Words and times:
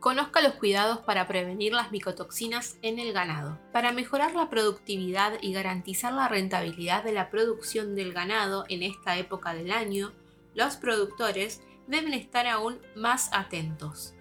Conozca 0.00 0.40
los 0.40 0.54
cuidados 0.54 0.98
para 0.98 1.26
prevenir 1.26 1.72
las 1.72 1.90
micotoxinas 1.90 2.76
en 2.82 3.00
el 3.00 3.12
ganado. 3.12 3.58
Para 3.72 3.90
mejorar 3.90 4.32
la 4.34 4.48
productividad 4.48 5.34
y 5.42 5.52
garantizar 5.52 6.12
la 6.12 6.28
rentabilidad 6.28 7.02
de 7.02 7.12
la 7.12 7.30
producción 7.30 7.96
del 7.96 8.12
ganado 8.12 8.64
en 8.68 8.84
esta 8.84 9.18
época 9.18 9.54
del 9.54 9.72
año, 9.72 10.12
los 10.54 10.76
productores 10.76 11.62
deben 11.88 12.14
estar 12.14 12.46
aún 12.46 12.78
más 12.94 13.28
atentos. 13.32 14.14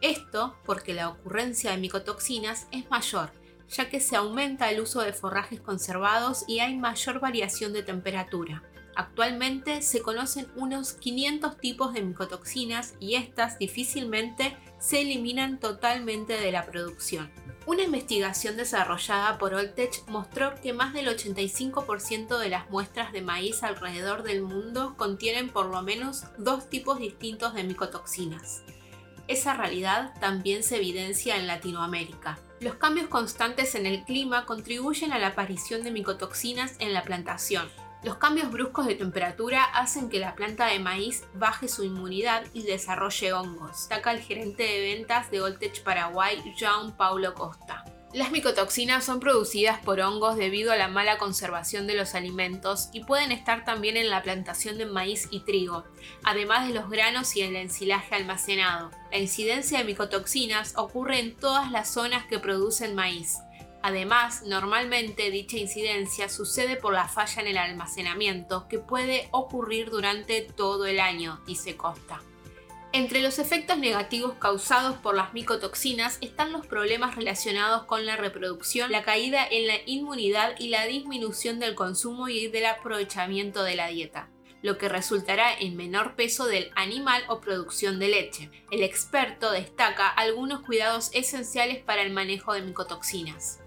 Esto 0.00 0.54
porque 0.64 0.94
la 0.94 1.08
ocurrencia 1.08 1.72
de 1.72 1.78
micotoxinas 1.78 2.68
es 2.70 2.88
mayor, 2.88 3.32
ya 3.68 3.88
que 3.88 3.98
se 3.98 4.14
aumenta 4.14 4.70
el 4.70 4.80
uso 4.80 5.00
de 5.00 5.12
forrajes 5.12 5.60
conservados 5.60 6.44
y 6.46 6.60
hay 6.60 6.76
mayor 6.76 7.18
variación 7.18 7.72
de 7.72 7.82
temperatura. 7.82 8.62
Actualmente 8.96 9.82
se 9.82 10.02
conocen 10.02 10.46
unos 10.54 10.92
500 10.92 11.58
tipos 11.58 11.92
de 11.92 12.02
micotoxinas 12.02 12.94
y 13.00 13.16
estas 13.16 13.58
difícilmente 13.58 14.56
se 14.78 15.00
eliminan 15.00 15.58
totalmente 15.58 16.34
de 16.34 16.52
la 16.52 16.66
producción. 16.66 17.30
Una 17.66 17.82
investigación 17.82 18.58
desarrollada 18.58 19.38
por 19.38 19.54
Oltech 19.54 20.06
mostró 20.06 20.54
que 20.60 20.74
más 20.74 20.92
del 20.92 21.08
85% 21.08 22.38
de 22.38 22.48
las 22.50 22.68
muestras 22.68 23.12
de 23.12 23.22
maíz 23.22 23.62
alrededor 23.62 24.22
del 24.22 24.42
mundo 24.42 24.94
contienen 24.98 25.48
por 25.48 25.66
lo 25.66 25.80
menos 25.80 26.24
dos 26.36 26.68
tipos 26.68 26.98
distintos 26.98 27.54
de 27.54 27.64
micotoxinas. 27.64 28.62
Esa 29.28 29.54
realidad 29.54 30.12
también 30.20 30.62
se 30.62 30.76
evidencia 30.76 31.36
en 31.36 31.46
Latinoamérica. 31.46 32.38
Los 32.60 32.74
cambios 32.74 33.08
constantes 33.08 33.74
en 33.74 33.86
el 33.86 34.04
clima 34.04 34.44
contribuyen 34.44 35.12
a 35.12 35.18
la 35.18 35.28
aparición 35.28 35.82
de 35.82 35.90
micotoxinas 35.90 36.76
en 36.78 36.92
la 36.92 37.02
plantación, 37.02 37.70
los 38.04 38.16
cambios 38.16 38.50
bruscos 38.50 38.86
de 38.86 38.94
temperatura 38.94 39.64
hacen 39.64 40.10
que 40.10 40.18
la 40.18 40.34
planta 40.34 40.66
de 40.66 40.78
maíz 40.78 41.24
baje 41.34 41.68
su 41.68 41.84
inmunidad 41.84 42.44
y 42.52 42.62
desarrolle 42.62 43.32
hongos, 43.32 43.78
destaca 43.78 44.12
el 44.12 44.20
gerente 44.20 44.62
de 44.62 44.94
ventas 44.94 45.30
de 45.30 45.40
Voltech 45.40 45.82
Paraguay, 45.82 46.54
Jean 46.54 46.94
Paulo 46.96 47.32
Costa. 47.32 47.84
Las 48.12 48.30
micotoxinas 48.30 49.04
son 49.04 49.18
producidas 49.18 49.80
por 49.80 49.98
hongos 50.00 50.36
debido 50.36 50.70
a 50.70 50.76
la 50.76 50.86
mala 50.86 51.18
conservación 51.18 51.88
de 51.88 51.94
los 51.94 52.14
alimentos 52.14 52.90
y 52.92 53.02
pueden 53.02 53.32
estar 53.32 53.64
también 53.64 53.96
en 53.96 54.08
la 54.08 54.22
plantación 54.22 54.78
de 54.78 54.86
maíz 54.86 55.26
y 55.32 55.40
trigo, 55.40 55.84
además 56.22 56.68
de 56.68 56.74
los 56.74 56.88
granos 56.88 57.34
y 57.34 57.40
el 57.40 57.56
ensilaje 57.56 58.14
almacenado. 58.14 58.92
La 59.10 59.18
incidencia 59.18 59.78
de 59.78 59.84
micotoxinas 59.84 60.74
ocurre 60.76 61.18
en 61.18 61.34
todas 61.34 61.72
las 61.72 61.88
zonas 61.88 62.24
que 62.26 62.38
producen 62.38 62.94
maíz, 62.94 63.38
Además, 63.86 64.44
normalmente 64.46 65.30
dicha 65.30 65.58
incidencia 65.58 66.30
sucede 66.30 66.76
por 66.76 66.94
la 66.94 67.06
falla 67.06 67.42
en 67.42 67.48
el 67.48 67.58
almacenamiento 67.58 68.66
que 68.66 68.78
puede 68.78 69.28
ocurrir 69.30 69.90
durante 69.90 70.40
todo 70.40 70.86
el 70.86 71.00
año, 71.00 71.42
dice 71.46 71.76
Costa. 71.76 72.22
Entre 72.92 73.20
los 73.20 73.38
efectos 73.38 73.76
negativos 73.76 74.36
causados 74.38 74.96
por 74.96 75.14
las 75.14 75.34
micotoxinas 75.34 76.16
están 76.22 76.50
los 76.50 76.66
problemas 76.66 77.14
relacionados 77.14 77.84
con 77.84 78.06
la 78.06 78.16
reproducción, 78.16 78.90
la 78.90 79.02
caída 79.02 79.46
en 79.46 79.66
la 79.66 79.76
inmunidad 79.84 80.54
y 80.58 80.68
la 80.68 80.86
disminución 80.86 81.58
del 81.58 81.74
consumo 81.74 82.30
y 82.30 82.46
del 82.46 82.64
aprovechamiento 82.64 83.64
de 83.64 83.76
la 83.76 83.88
dieta, 83.88 84.30
lo 84.62 84.78
que 84.78 84.88
resultará 84.88 85.52
en 85.52 85.76
menor 85.76 86.16
peso 86.16 86.46
del 86.46 86.70
animal 86.74 87.22
o 87.28 87.42
producción 87.42 87.98
de 87.98 88.08
leche. 88.08 88.50
El 88.70 88.82
experto 88.82 89.50
destaca 89.50 90.08
algunos 90.08 90.62
cuidados 90.62 91.10
esenciales 91.12 91.84
para 91.84 92.00
el 92.00 92.14
manejo 92.14 92.54
de 92.54 92.62
micotoxinas. 92.62 93.60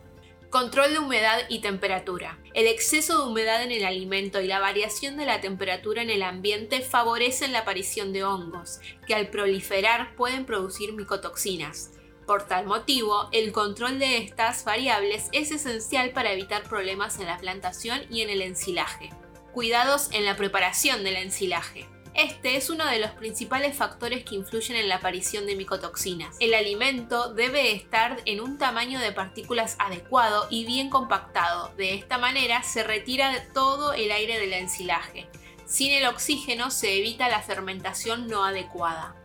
Control 0.50 0.94
de 0.94 1.00
humedad 1.00 1.42
y 1.50 1.59
temperatura. 1.59 2.40
El 2.53 2.67
exceso 2.67 3.17
de 3.17 3.30
humedad 3.30 3.62
en 3.64 3.72
el 3.73 3.84
alimento 3.84 4.40
y 4.40 4.48
la 4.48 4.59
variación 4.59 5.17
de 5.17 5.26
la 5.26 5.42
temperatura 5.42 6.02
en 6.02 6.09
el 6.09 6.23
ambiente 6.23 6.81
favorecen 6.81 7.52
la 7.52 7.59
aparición 7.59 8.14
de 8.14 8.23
hongos, 8.23 8.80
que 9.06 9.14
al 9.14 9.28
proliferar 9.28 10.16
pueden 10.16 10.45
producir 10.45 10.94
micotoxinas. 10.94 11.92
Por 12.26 12.48
tal 12.48 12.66
motivo, 12.66 13.28
el 13.34 13.52
control 13.52 14.00
de 14.00 14.20
estas 14.20 14.64
variables 14.64 15.28
es 15.34 15.52
esencial 15.52 16.11
para 16.11 16.32
evitar 16.32 16.64
problemas 16.64 17.20
en 17.20 17.27
la 17.27 17.38
plantación 17.38 18.02
y 18.10 18.21
en 18.21 18.30
el 18.30 18.42
ensilaje. 18.42 19.10
Cuidados 19.52 20.10
en 20.14 20.23
la 20.23 20.38
preparación 20.38 21.04
del 21.04 21.17
ensilaje. 21.17 21.89
Este 22.17 22.58
es 22.58 22.72
uno 22.72 22.83
de 22.88 22.98
los 22.98 23.11
principales 23.11 23.78
factores 23.78 24.26
que 24.26 24.33
influyen 24.33 24.76
en 24.76 24.89
la 24.89 24.95
aparición 24.95 25.45
de 25.45 25.55
micotoxinas. 25.55 26.36
El 26.39 26.55
alimento 26.55 27.32
debe 27.32 27.73
estar 27.73 28.20
en 28.26 28.42
un 28.42 28.58
tamaño 28.58 29.00
de 29.00 29.11
partículas 29.11 29.76
adecuado 29.78 30.48
y 30.50 30.66
bien 30.66 30.89
compactado. 30.89 31.72
De 31.77 31.94
esta 31.94 32.17
manera 32.17 32.64
se 32.64 32.83
retira 32.83 33.45
todo 33.54 33.94
el 33.94 34.11
aire 34.11 34.39
del 34.39 34.54
ensilaje. 34.54 35.30
Sin 35.67 35.94
el 35.94 36.08
oxígeno 36.08 36.72
se 36.72 36.98
evita 36.98 37.30
la 37.30 37.44
fermentación 37.44 38.26
no 38.26 38.44
adecuada. 38.44 39.16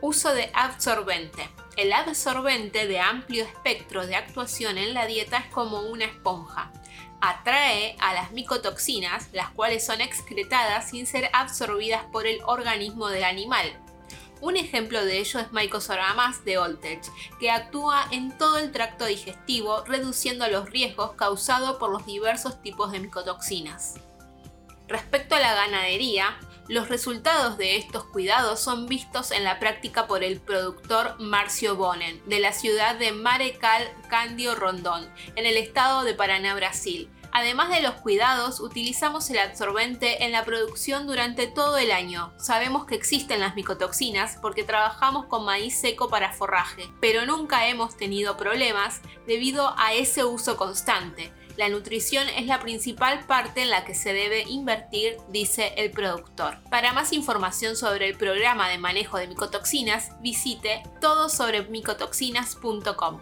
Uso 0.00 0.32
de 0.32 0.50
absorbente. 0.54 1.50
El 1.76 1.92
absorbente 1.92 2.86
de 2.86 3.00
amplio 3.00 3.44
espectro 3.44 4.06
de 4.06 4.16
actuación 4.16 4.78
en 4.78 4.94
la 4.94 5.04
dieta 5.04 5.36
es 5.36 5.52
como 5.52 5.82
una 5.82 6.06
esponja 6.06 6.72
atrae 7.20 7.96
a 8.00 8.14
las 8.14 8.32
micotoxinas, 8.32 9.28
las 9.32 9.50
cuales 9.50 9.84
son 9.84 10.00
excretadas 10.00 10.90
sin 10.90 11.06
ser 11.06 11.30
absorbidas 11.32 12.04
por 12.12 12.26
el 12.26 12.40
organismo 12.44 13.08
del 13.08 13.24
animal. 13.24 13.66
Un 14.40 14.56
ejemplo 14.56 15.04
de 15.04 15.18
ello 15.18 15.40
es 15.40 15.50
Mycosoramas 15.50 16.44
de 16.44 16.58
Oltech, 16.58 17.02
que 17.40 17.50
actúa 17.50 18.06
en 18.12 18.36
todo 18.38 18.58
el 18.58 18.70
tracto 18.70 19.06
digestivo, 19.06 19.84
reduciendo 19.84 20.46
los 20.46 20.70
riesgos 20.70 21.12
causados 21.12 21.76
por 21.78 21.90
los 21.90 22.06
diversos 22.06 22.62
tipos 22.62 22.92
de 22.92 23.00
micotoxinas. 23.00 23.94
Respecto 24.86 25.34
a 25.34 25.40
la 25.40 25.54
ganadería, 25.54 26.38
los 26.68 26.90
resultados 26.90 27.56
de 27.56 27.76
estos 27.76 28.04
cuidados 28.04 28.60
son 28.60 28.86
vistos 28.86 29.30
en 29.30 29.42
la 29.42 29.58
práctica 29.58 30.06
por 30.06 30.22
el 30.22 30.38
productor 30.38 31.18
Marcio 31.18 31.76
Bonen, 31.76 32.22
de 32.26 32.40
la 32.40 32.52
ciudad 32.52 32.96
de 32.96 33.12
Marecal 33.12 33.90
Candio 34.08 34.54
Rondón, 34.54 35.08
en 35.34 35.46
el 35.46 35.56
estado 35.56 36.04
de 36.04 36.12
Paraná, 36.12 36.54
Brasil. 36.54 37.08
Además 37.32 37.70
de 37.70 37.80
los 37.80 37.94
cuidados, 37.94 38.60
utilizamos 38.60 39.30
el 39.30 39.38
absorbente 39.38 40.24
en 40.24 40.32
la 40.32 40.44
producción 40.44 41.06
durante 41.06 41.46
todo 41.46 41.78
el 41.78 41.90
año. 41.90 42.32
Sabemos 42.38 42.84
que 42.84 42.94
existen 42.94 43.40
las 43.40 43.54
micotoxinas 43.54 44.38
porque 44.40 44.64
trabajamos 44.64 45.26
con 45.26 45.44
maíz 45.44 45.78
seco 45.78 46.08
para 46.08 46.32
forraje, 46.32 46.90
pero 47.00 47.26
nunca 47.26 47.68
hemos 47.68 47.96
tenido 47.96 48.36
problemas 48.36 49.00
debido 49.26 49.74
a 49.78 49.94
ese 49.94 50.24
uso 50.24 50.56
constante. 50.56 51.32
La 51.58 51.68
nutrición 51.68 52.26
es 52.28 52.46
la 52.46 52.60
principal 52.60 53.26
parte 53.26 53.62
en 53.62 53.70
la 53.70 53.84
que 53.84 53.92
se 53.92 54.12
debe 54.12 54.42
invertir, 54.42 55.16
dice 55.28 55.72
el 55.76 55.90
productor. 55.90 56.62
Para 56.70 56.92
más 56.92 57.12
información 57.12 57.74
sobre 57.74 58.08
el 58.08 58.16
programa 58.16 58.68
de 58.68 58.78
manejo 58.78 59.18
de 59.18 59.26
micotoxinas, 59.26 60.12
visite 60.22 60.84
todosobremicotoxinas.com. 61.00 63.18